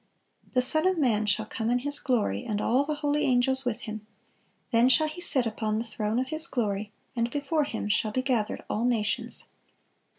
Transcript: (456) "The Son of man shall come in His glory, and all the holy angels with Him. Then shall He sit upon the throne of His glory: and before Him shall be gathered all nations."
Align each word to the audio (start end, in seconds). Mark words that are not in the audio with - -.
(456) 0.53 0.55
"The 0.55 0.67
Son 0.71 0.87
of 0.87 0.97
man 0.97 1.25
shall 1.27 1.45
come 1.45 1.69
in 1.69 1.77
His 1.77 1.99
glory, 1.99 2.43
and 2.43 2.59
all 2.59 2.83
the 2.83 2.95
holy 3.05 3.21
angels 3.21 3.65
with 3.65 3.81
Him. 3.81 4.07
Then 4.71 4.89
shall 4.89 5.07
He 5.07 5.21
sit 5.21 5.45
upon 5.45 5.77
the 5.77 5.83
throne 5.85 6.17
of 6.17 6.29
His 6.29 6.47
glory: 6.47 6.91
and 7.15 7.29
before 7.29 7.65
Him 7.65 7.87
shall 7.87 8.11
be 8.11 8.23
gathered 8.23 8.63
all 8.67 8.83
nations." 8.83 9.45